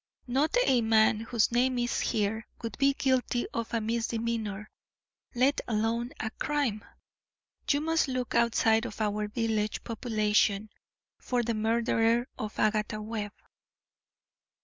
[0.25, 4.67] "Not a man whose name is here would be guilty of a misdemeanour,
[5.35, 6.83] let alone a crime.
[7.69, 10.71] You must look outside of our village population
[11.19, 13.33] for the murderer of Agatha Webb."